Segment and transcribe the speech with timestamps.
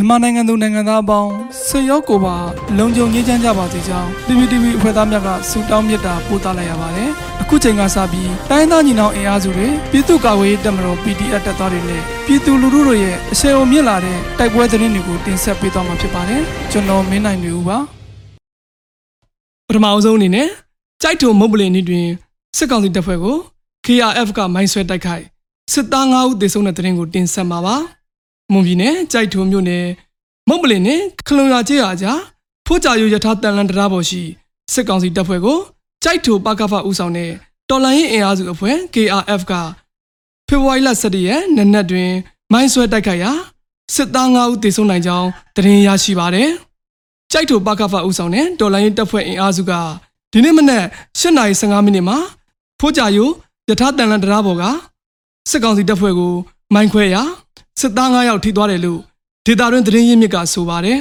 [0.00, 1.30] မြန်မာနိုင်ငံသူနိုင်ငံသားအပေါင်း
[1.68, 2.36] ဆွေရောက်ကိုပါ
[2.78, 7.10] လုံခြုံရေးချမ်းကြပါစေကြောင်း PPTV အဖွဲ့သားများကဆုတောင်းမေတ္တာပို့သလိုက်ရပါတယ်။
[7.42, 16.42] အခုချိန်ကစပြီးတိုင်းသားညီနောင်အင်အားစုတွေပြည်သူ့ကာကွယ်ရေးတပ်မတော် PDF တပ်သားတွေနဲ့ပြည်သူလူထုတို့ရဲ့အဆင်အုံမြင့်လာတဲ့တိုက်ပွဲသတင်းတွေကိုတင်ဆက်ပေးသွားမှာဖြစ်ပါတယ်။
[16.72, 17.78] ကျွန်တော်မင်းနိုင်နေဦးပါ။
[19.68, 20.48] ပထမအဆုံးအနေနဲ့
[21.02, 22.06] ကြိုက်ထုံမုတ်ပလင်နေ့တွင်
[22.56, 23.36] စစ်ကောင်စီတပ်ဖွဲ့ကို
[23.86, 25.24] KRF ကမိုင်းဆွဲတိုက်ခိုက်
[25.72, 27.76] စစ်သား9ဦးသေဆုံးတဲ့သတင်းကိုတင်ဆက်မှာပါ။
[28.52, 29.86] မွန်ပြည်နယ်ကြိုက်ထုံမြို့နယ်
[30.48, 32.20] မုတ်ပလင်နဲ့ခလုံရကျေးရွာကြား
[32.66, 34.22] ဖိုးကြရိုရထားတန်လန်တရားပေါ်ရှိ
[34.72, 35.58] စစ်ကောင်စီတပ်ဖွဲ့ကို
[36.02, 37.30] ကြိုက်ထုံပကဖဦးဆောင်တဲ့
[37.68, 39.52] တော်လိုင်းရင်အင်အားစုအဖွဲ့ KRF က
[40.48, 42.10] ဖေဖော်ဝါရီလ17ရက်နနက်တွင်
[42.52, 43.32] မိုင်းဆွဲတိုက်ခိုက်ရာ
[43.94, 46.48] စစ်သား9ဦးသေဆုံးနိုင်ကြောင်းသတင်းရရှိပါတယ်။
[47.32, 49.72] ကြိုက်ထုံပကဖဦးဆောင်တဲ့တော်လိုင်းရင်တပ်ဖွဲ့အင်အားစုက
[50.32, 50.84] ဒီနေ့မနက်
[51.20, 52.18] 8:15မိနစ်မှာ
[52.80, 53.28] ဖိုးကြရို
[53.68, 54.64] ရထားတန်လန်တရားပေါ်က
[55.50, 56.32] စစ်ကောင်စီတပ်ဖွဲ့ကို
[56.74, 57.22] မိုင်းခွဲရာ
[57.78, 59.00] စစ်သား9ယောက်ထိသွားတယ်လို့
[59.46, 60.98] ဒေတာတွင်သတင်းရင်းမြစ်ကဆိုပါတယ်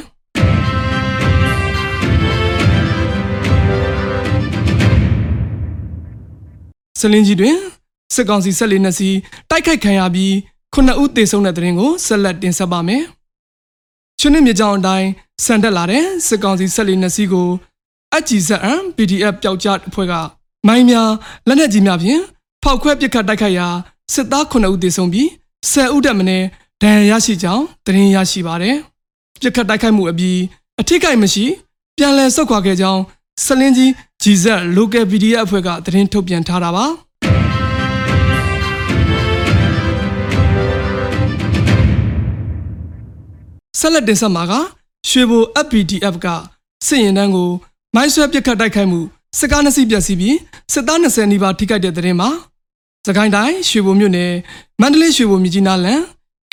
[7.00, 7.58] စလင်းကြီးတွင်
[8.14, 9.18] စစ်ကောင်စီဆက်လေးနှစ်စီး
[9.50, 10.36] တိုက်ခိုက်ခံရပြီး
[10.74, 13.04] ခုနှစ်ဦးသေဆုံးတဲ့သတင်းကိုဆက်လက်တင်ဆက်ပါမယ်။
[14.20, 15.10] ချင်းနစ်မြေကြောင်အတိုင်း
[15.46, 17.50] စံတက်လာတဲ့စစ်ကောင်စီဆက်လေးနှစ်စီးကို
[18.16, 20.14] အကြည်ဇက်အန် PDF ပျောက်ကြားအဖွဲ့က
[20.68, 21.10] မိုင်းများ
[21.48, 22.22] လက်နက်ကြီးများဖြင့်
[22.64, 23.68] ဖောက်ခွဲပစ်ခတ်တိုက်ခိုက်ရာ
[24.14, 25.30] စစ်သား9ဦးသေဆုံးပြီး
[25.64, 26.30] 10ဦးတက်မင်း
[26.82, 28.76] ဒဏ်ရာရရှိကြောင်းသတင်းရရှိပါတယ်။
[29.42, 30.40] ပြစ်ခတ်တိုက်ခိုက်မှုအပြီး
[30.80, 31.46] အထိကိမရှိ
[31.98, 33.02] ပြန်လည်ဆုတ်ခွာခဲ့ကြောင်း
[33.46, 36.86] စလင်းကြီးဂျီဇက် local PDF အဖွဲ့ကသတင်းထုတ်ပြန်ထားတာပါ။
[43.80, 44.54] ဆက်လက်တင်ဆက်မှာက
[45.10, 46.28] ရွှေဘို FPDF က
[46.88, 47.50] စစ်ရင်တန်းကို
[47.96, 49.00] မိုင်းဆွဲပစ်ခတ်တိုက်ခိုက်မှု
[49.40, 50.38] စစ်ကားနှစ်စီးပျက်စီးပြီး
[50.74, 52.30] စစ်သား20နီးပါးထိခိုက်တဲ့တဲ့တင်မှာ
[53.06, 54.34] စကိုင်းတိုင်းရွှေဘိုမြို့နယ်
[54.82, 56.02] မန္တလေးရွှေဘိုမြကြီးနားလန်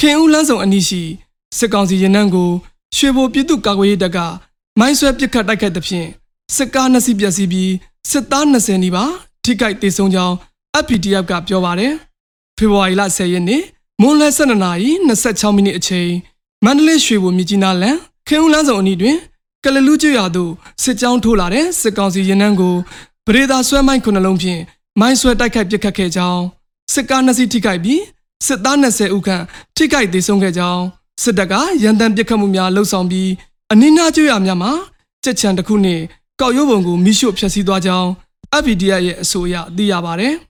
[0.01, 1.03] ခင်ဦးလမ်းဆောင်အနီးရှိ
[1.59, 2.51] စစ်ကောင်စီရင်နှန်းကို
[2.97, 4.19] ရွှေဘိုပြည်သူ့ကာကွယ်ရေးတပ်က
[4.79, 6.09] မိုင်းဆွဲပစ်ခတ်တိုက်ခိုက်သဖြင့်
[6.57, 7.73] စစ်ကားနှစ်စီးပျက်စီးပြီး
[8.11, 9.13] စစ်သား20နီးပါး
[9.45, 10.35] ထိခိုက်ဒေဆုံးကြောင်း
[10.83, 11.93] FPTF ကပြောပါတယ်
[12.57, 13.63] ဖေဖော်ဝါရီလ10ရက်နေ့
[14.01, 16.11] မွန်းလွဲ12နာရီ26မိနစ်အချိန်
[16.65, 17.97] မန္တလေးရွှေဘိုမြကြီးနားလန်
[18.29, 19.17] ခင်ဦးလမ်းဆောင်အနီးတွင်
[19.65, 22.75] ကလလူးကျွရသို့စစ်ကြောင်းထိုးလာတဲ့စစ်ကောင်စီရင်နှန်းကို
[23.27, 24.61] ပရိသာဆွဲမိုင်းခုနှလုံးဖြင့်
[25.01, 26.43] မိုင်းဆွဲတိုက်ခိုက်ပစ်ခတ်ခဲ့ကြောင်း
[26.95, 28.03] စစ်ကားနှစ်စီးထိခိုက်ပြီး
[28.47, 29.45] စစ်သား20ဦးခန့်
[29.77, 30.83] ထိခိုက်ဒေဆုံးခဲ့ကြောင်း
[31.23, 33.31] စစ်တပ်ကရန်တမ်းပစ်ခတ်မှုများလှုပ်ဆောင်ပြီး
[33.73, 34.73] အနိနာကျွရများမှာ
[35.25, 36.03] ကြက်ချံတစ်ခုနှင့်
[36.41, 38.09] ကောက်ရိုးပုံကိုမိရှို့ဖျက်ဆီးသွားကြောင်း
[38.61, 40.29] FPDF ရဲ့အဆိုအရသိရပါဗျ။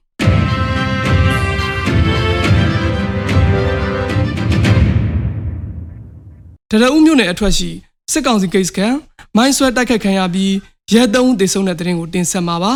[6.71, 7.69] တရဦးမြို့နယ်အထွက်ရှိ
[8.11, 8.95] စစ်ကောင်စီဂိတ်စကန်
[9.35, 10.53] မိုင်းဆွဲတိုက်ခိုက်ခံရပြီး
[10.93, 12.73] ရဲသုံးသေဆုံးတဲ့တဲ့ရင်ကိုတင်ဆက်မှာပါ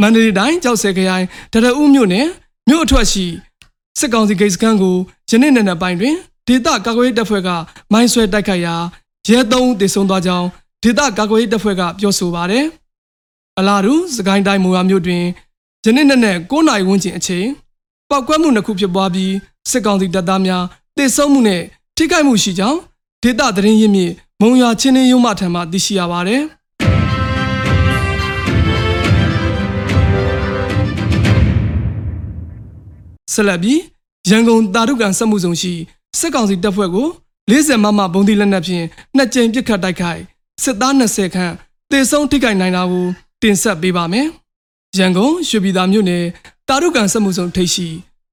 [0.00, 2.26] မန္တလေးတိုင်းကြောက်စဲခရိုင်တရဦးမြို့နယ်
[2.68, 3.26] မြို့အထွက်ရှိ
[3.98, 4.96] စစ်ကောင်စီဂိတ်စကန်ကို
[5.30, 7.48] ယနေ့နေ့နက်ပိုင်းတွင်ဒေသကာကွယ်ရေးတပ်ဖွဲ့က
[7.92, 8.74] မိုင်းဆွဲတိုက်ခိုက်ရာ
[9.28, 10.46] ရဲသုံးသေဆုံးသွားကြောင်း
[10.82, 12.64] ဒေသကာကွယ်ရေးတပ်ဖွဲ့ကပြောဆိုပါတယ်
[13.58, 15.24] အလားတူစကိုင်းတိုင်းမူဝါမြို့တွင်
[15.84, 17.46] ယနေ့နေ့နဲ့9နာရီဝန်းကျင်အချိန်
[18.10, 19.32] ပောက်ကွဲမှုနှစ်ခုဖြစ်ပွားပြီး
[19.70, 20.64] စစ်ကောင်စီတပ်သားများ
[20.96, 21.62] တေဆုံးမှုနဲ့
[21.96, 22.78] ထိခိုက်မှုရှိကြောင်း
[23.22, 26.42] ဒေသသတင်းရင်းမြစ်မုံရွာချင်းင်းရုံးမှထံမှသိရှိရပါတယ်။
[33.32, 33.80] ဆက်လက်ပြီး
[34.28, 35.72] ရန်ကုန်တာရုကန်စက်မှုဆောင်ရှိ
[36.18, 37.08] စစ်ကောင်စီတပ်ဖွဲ့ကို
[37.50, 38.84] 40မမဘုံဒီလက်နက်ဖြင့်
[39.16, 40.20] နှစ်ကြိမ်ပစ်ခတ်တိုက်ခိုက်
[40.62, 41.52] စစ်သား20ခန့်
[41.90, 43.06] တေဆုံးထိခိုက်နိုင်တာကို
[43.42, 44.26] တင်ဆက်ပေးပါမယ်။
[44.98, 46.24] ရန်ကုန်ရွှေပြည်သာမြို့နယ်
[46.68, 47.88] တာရုကန်စက်မှုဆောင်ထိပ်ရှိ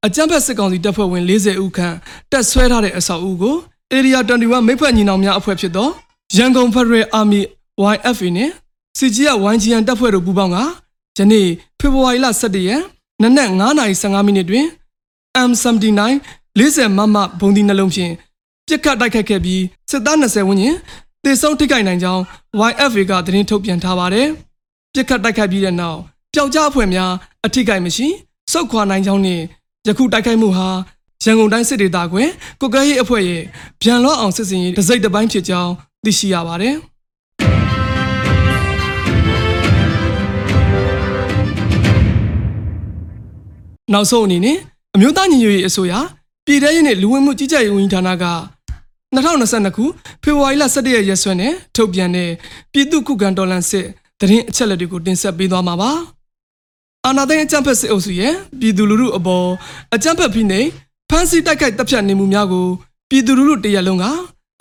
[0.06, 1.96] အကြမ်းဖက်စစ်ကောင်စီတပ်ဖွဲ့ဝင်40ဦးခန့်
[2.31, 3.56] တက်ဆွဲထားတဲ့အဆောက်အဦကို
[3.94, 5.90] Area 21မိဖက်ညီနောင်များအဖွဲ့ဖြစ်သော
[6.38, 7.41] ရန်ကုန် Federal Army
[7.94, 8.50] YFA နဲ့
[8.97, 10.57] CGR YGN တပ်ဖွဲ့တို့ပူးပေါင်းက
[11.18, 11.47] ယနေ့
[11.80, 12.81] ဖေဖော်ဝါရီလ17ရက်
[13.22, 13.50] နနက်
[13.86, 14.66] 9:15မိနစ်တွင်
[15.50, 16.02] M79
[16.59, 18.14] 40မမဘုံဒီနှလုံးဖြင့်
[18.68, 20.75] ပြစ်ခတ်တိုက်ခိုက်ခဲ့ပြီးစစ်သား20ဝန်းကျင်
[21.24, 22.22] တေဆုံးထိခိုက်နိုင်ကြောင်း
[22.70, 24.28] YFA ကသတင်းထုတ်ပြန်ထားပါတယ်။
[24.94, 26.00] ပြစ်ခတ်တိုက်ခိုက်ပြီးတဲ့နောက်
[26.34, 27.12] ပျောက်ကြားအဖွဲ့များ
[27.46, 28.08] အထိခိုက်မရှိ
[28.52, 29.44] စုခွာနိုင်ကြောင်းနှင့်
[29.88, 30.68] ယခုတိုက်ခိုက်မှုဟာ
[31.24, 32.30] ရန်ကုန်တိုင်းစစ်ဒေသကွယ်
[32.62, 33.44] ကုကဲရေးအဖွဲ့ရဲ့
[33.84, 35.72] ဗျံလော့အောင်စစ်စင်ရေးတစိမ့်တစ်ပိုင်းဖြစ်ကြောင်း
[36.04, 36.75] သိရှိရပါတယ်။
[43.94, 44.57] နောက်ဆုံးအနေနဲ့
[44.97, 45.94] အမျိုးသားညီညွတ်ရေးအစိုးရ
[46.45, 48.25] ပြည်ထရေးနဲ့လူဝင်မှုကြီးကြပ်ရေးဝန်ကြီးဌာနက
[49.15, 49.85] 2022ခု
[50.23, 52.29] ဖေဖော်ဝါရီလ17ရက်ရက်စွဲနဲ့ထုတ်ပြန်တဲ့
[52.71, 53.85] ပြည်သူ့ခုခံတော်လှန်စစ်
[54.19, 55.91] တရင်အချက်လက်တွေကိုတင်ဆက်ပေးသွားမှာပါ။
[57.05, 59.47] အာဏာသိမ်းအကြမ်းဖက်စစ်အုပ်စုရဲ့ပြည်သူလူထုအပေါ်
[59.94, 60.67] အကြမ်းဖက်ဖိနှိပ်
[61.09, 62.67] ဖမ်းဆီးတိုက်ခိုက်တပ်ဖြတ်နေမှုများကို
[63.09, 64.05] ပြည်သူလူထုတရက်လုံးက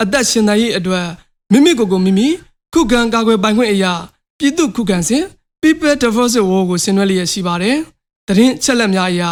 [0.01, 1.05] အသက်ရှင်သန်ရေးအတွက်
[1.51, 2.27] မိမိကိုယ်ကိုမိမိ
[2.73, 3.93] ခုခံကာကွယ်ပိုင်ခွင့်အရာ
[4.39, 5.23] ပြည်သူခုခံစဉ်
[5.61, 7.77] People Defensive War ကိုဆင်နွှဲလျက်ရှိပါတယ်။
[8.27, 9.31] တရင်ချက်လက်များအရာ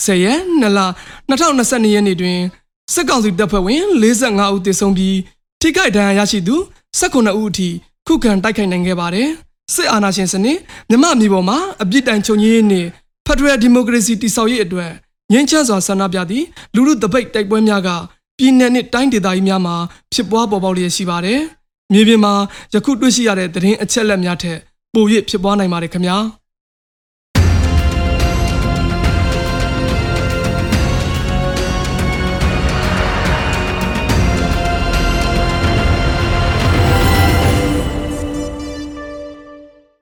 [0.00, 0.80] 10ရက်2လ
[1.28, 2.38] 2022ရက်နေ့တွင်
[2.92, 5.18] စစ်ကောင်စီတပ်ဖွဲ့ဝင်45ဦးသေဆုံးပြီး
[5.60, 6.56] ထိခိုက်ဒဏ်ရာရရှိသူ
[6.98, 7.68] 18ဦးအထိ
[8.06, 9.28] ခုခံတိုက်ခိုက်နိုင်ခဲ့ပါတယ်
[9.74, 10.58] စစ်အာဏာရှင်စနစ်
[10.90, 12.88] မြမမျိုးပေါ်မှာအပြစ်တိုင်ချုပ်ငြိမ်းရေးနှင့်
[13.26, 14.90] ဖက်ဒရယ်ဒီမိုကရေစီတည်ဆောက်ရေးအတွက်
[15.32, 17.88] ငြင်းချမ်းစွာဆန္ဒပြသည့်လူလူတပိတ်တိုက်ပွဲများက
[18.38, 19.76] ပြည်내နှင့်တိုင်းဒေသကြီးများမှာ
[20.12, 21.40] ဖြစ်ပွားပေါ်ပေါက်လျက်ရှိပါတယ်
[21.92, 22.34] မြေပြင်မှာ
[22.74, 24.58] ယခုတွေ့ရှိရတဲ့သတင်းအချက်အလက်များထက်
[24.94, 26.18] ပို၍ဖြစ်ပွားနိုင်ပါတယ်ခင်ဗျာ။